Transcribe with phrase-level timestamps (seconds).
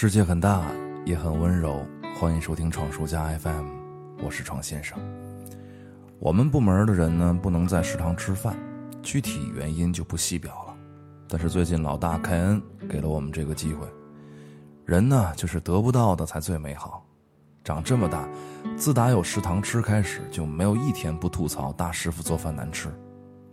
[0.00, 0.62] 世界很大，
[1.04, 1.84] 也很温柔。
[2.14, 3.66] 欢迎收听闯叔家 FM，
[4.22, 4.96] 我是闯先生。
[6.20, 8.56] 我们部门的人呢，不能在食堂吃饭，
[9.02, 10.76] 具体原因就不细表了。
[11.26, 13.88] 但是最近老大凯恩给了我们这个机会。
[14.84, 17.04] 人呢，就是得不到的才最美好。
[17.64, 18.28] 长这么大，
[18.76, 22.88] 自打有食堂吃开始，就没有一天不吐槽大师傅做饭难吃，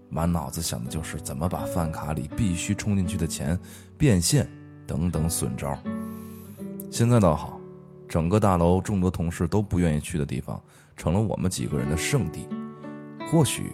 [0.09, 3.59] 满脑子想的就是怎么把饭卡里必须充进去的钱
[3.97, 4.47] 变现，
[4.85, 5.75] 等等损招。
[6.95, 7.59] 现在倒好，
[8.07, 10.57] 整个大楼众多同事都不愿意去的地方，
[10.95, 12.47] 成了我们几个人的圣地。
[13.29, 13.73] 或许，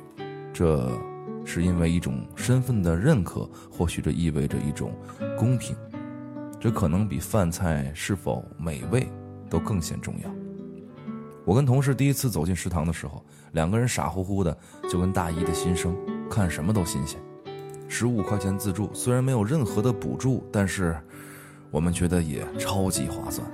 [0.52, 0.92] 这
[1.46, 4.92] 是因为一种身份的认可，或许这意味着一种
[5.38, 5.76] 公平。
[6.60, 9.08] 这可能比饭菜是否美味
[9.52, 10.32] 都更显重要。
[11.46, 14.58] 我跟同事第一次走进食堂的时候，两个人傻乎乎的，
[14.90, 15.96] 就跟大一的新生，
[16.28, 17.22] 看什么都新鲜。
[17.88, 21.00] 十五块钱自助，虽然没有任何的补助，但是
[21.72, 23.50] 我们觉得也超级划算。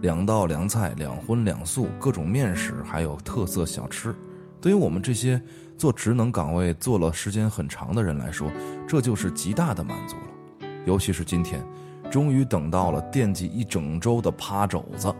[0.00, 4.14] 两道凉菜，两荤两素，各种面食，还有特色小吃。
[4.60, 5.40] 对于我们这些
[5.78, 8.50] 做职能岗位做了时间很长的人来说，
[8.88, 10.68] 这就是极大的满足了。
[10.84, 11.64] 尤其是今天。
[12.10, 15.12] 终于等到了惦记一整周的趴肘子，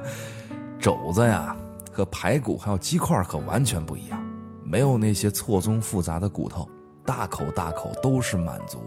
[0.78, 1.56] 肘子呀，
[1.90, 4.22] 和排骨还有鸡块可完全不一样，
[4.62, 6.68] 没有那些错综复杂的骨头，
[7.02, 8.82] 大口大口都是满足。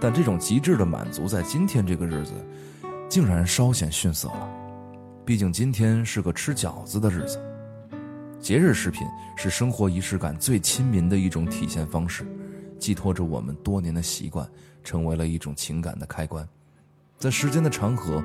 [0.00, 2.32] 但这种极致的满足，在今天这个日子，
[3.08, 4.48] 竟然稍显逊色了。
[5.24, 7.40] 毕竟今天是个吃饺子的日子，
[8.40, 12.26] 节日食品是生活仪式感最亲民的一种体现方式。
[12.78, 14.46] 寄托着我们多年的习惯，
[14.84, 16.46] 成为了一种情感的开关，
[17.18, 18.22] 在时间的长河，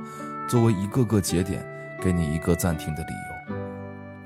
[0.49, 1.65] 作为一个个节点，
[2.01, 3.55] 给你一个暂停的理由。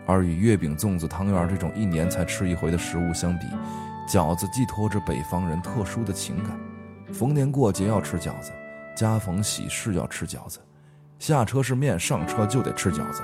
[0.07, 3.45] 而与月饼、粽子、汤圆这种一年才吃一回的食物相比，
[4.09, 6.59] 饺子寄托着北方人特殊的情感。
[7.17, 8.51] 逢年过节要吃饺子，
[8.93, 10.59] 家逢喜事要吃饺子，
[11.17, 13.23] 下车是面，上车就得吃饺子。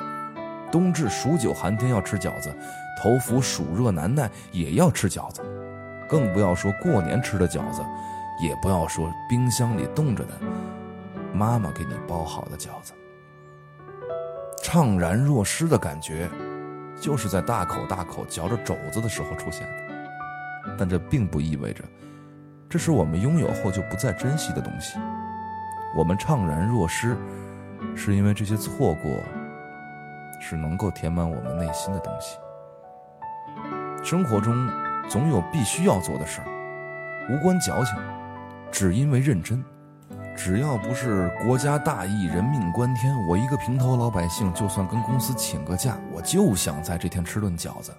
[0.72, 2.56] 冬至数九寒天要吃饺子，
[2.98, 5.42] 头伏暑热难耐也要吃饺子。
[6.08, 7.82] 更不要说过年吃的饺子，
[8.42, 10.40] 也不要说冰箱里冻着的
[11.34, 12.94] 妈妈给你包好的饺子。
[14.64, 16.30] 怅然若失的感觉，
[16.98, 20.76] 就是在大口大口嚼着肘子的时候出现的。
[20.78, 21.84] 但这并不意味着，
[22.72, 24.98] 这是我们拥有后就不再珍惜的东西。
[25.94, 27.16] 我们怅然若失，
[27.96, 29.22] 是因为这些错过，
[30.40, 32.38] 是能够填满我们内心的东西。
[34.04, 34.56] 生活中。
[35.10, 36.48] 总有必须要做的事儿，
[37.30, 37.98] 无关矫情，
[38.72, 39.62] 只因为认真。
[40.38, 47.92] 只要不是国家大义、人命关天，我一个平头老百姓，就算跟公司请个假，我就想在这天吃顿饺子，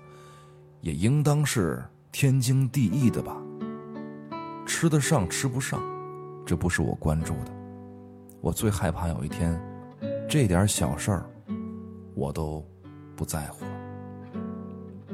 [0.81, 3.37] 也应当是天经地义的吧？
[4.83, 5.81] 吃得上吃不上，
[6.45, 7.53] 这不是我关注的。
[8.41, 9.57] 我最害怕有一天，
[10.29, 11.27] 这点小事儿，
[12.17, 12.67] 我都
[13.15, 13.71] 不在乎了。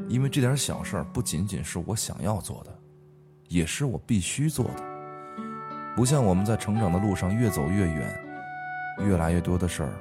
[0.08, 2.74] 因为这点小事儿不仅仅是我想要做的，
[3.48, 4.82] 也是我必须做的。
[5.94, 8.20] 不像我们在成长的路上越走越远，
[9.00, 9.92] 越来越多的事儿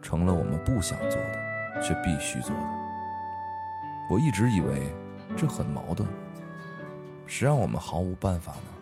[0.00, 2.68] 成了我们不想做的，却必须做的。
[4.08, 4.94] 我一直以为
[5.36, 6.08] 这很矛盾，
[7.26, 8.75] 谁让我们毫无办法呢？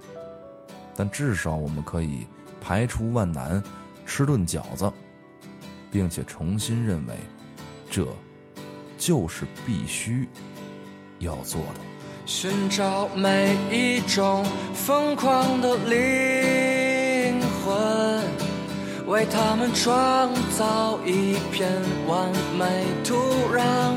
[0.97, 2.27] 但至少我们可以
[2.61, 3.63] 排除万难，
[4.05, 4.93] 吃顿饺子，
[5.91, 7.15] 并且重新认为
[7.91, 8.07] 这。
[8.97, 10.27] 就是必须
[11.19, 11.81] 要做的。
[12.25, 18.25] 寻找每一种疯狂的灵魂，
[19.07, 21.71] 为他们创造一片
[22.07, 23.15] 完美土
[23.53, 23.97] 壤，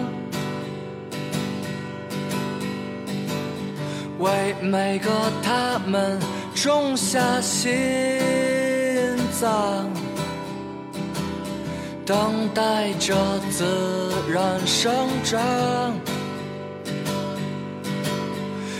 [4.19, 5.09] 为每个
[5.41, 6.19] 他们
[6.63, 7.69] 种下心
[9.39, 9.87] 脏。
[12.03, 13.13] 等待着
[13.51, 13.63] 自
[14.31, 14.91] 然生
[15.23, 15.39] 长，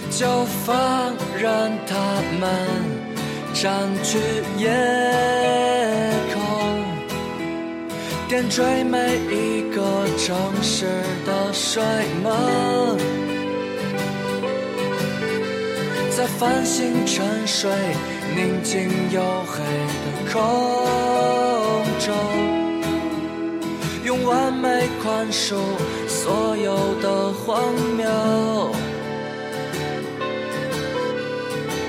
[0.10, 0.26] 就
[0.66, 1.96] 放任它
[2.40, 2.50] 们
[3.54, 4.18] 占据
[4.58, 4.72] 夜
[6.34, 6.40] 空，
[8.28, 10.86] 点缀每一个城市
[11.26, 11.84] 的睡
[12.24, 12.98] 梦，
[16.18, 17.70] 在繁星沉睡、
[18.36, 19.64] 宁静黝黑
[20.02, 20.42] 的空
[22.00, 22.12] 中。
[24.04, 25.54] 用完美宽恕
[26.08, 28.72] 所有的荒谬。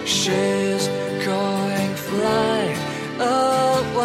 [0.04, 0.90] She's
[1.24, 2.76] going fly
[3.18, 4.04] away，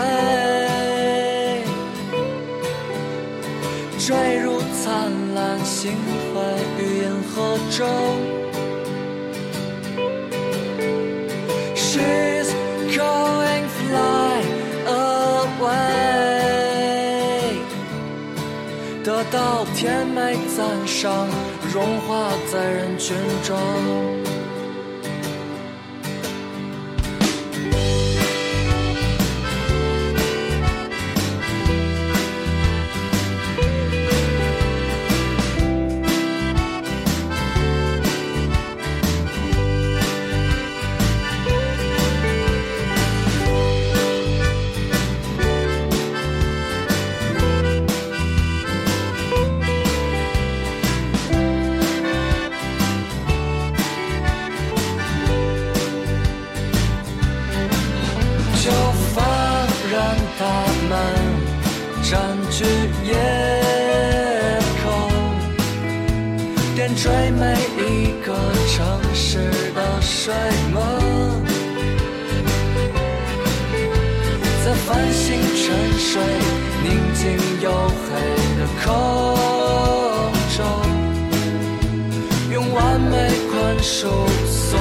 [3.99, 5.91] 坠入灿烂星
[6.33, 6.39] 辉
[6.79, 8.32] 与银河中。
[19.33, 21.27] 到天没赞赏，
[21.73, 24.22] 融化在人群中。
[67.03, 67.43] 追每
[67.79, 68.33] 一个
[68.69, 68.79] 城
[69.13, 69.37] 市
[69.75, 70.33] 的睡
[70.73, 70.81] 梦。
[74.63, 75.65] 在繁星沉
[75.99, 76.21] 睡、
[76.81, 77.21] 宁静
[77.61, 78.07] 黝黑
[78.57, 78.87] 的空
[80.55, 80.63] 中，
[82.53, 83.11] 用完美
[83.51, 84.07] 宽恕
[84.47, 84.79] 所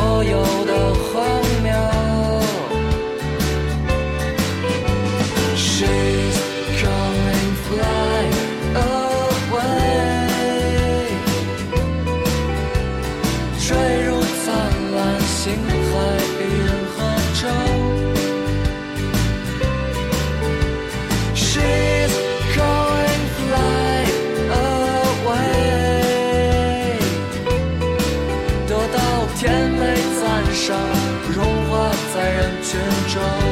[31.34, 32.80] 融化在人群
[33.12, 33.51] 中。